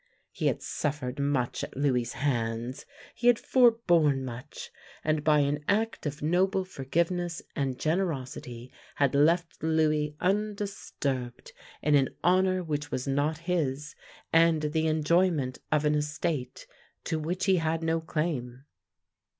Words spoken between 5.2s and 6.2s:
by an act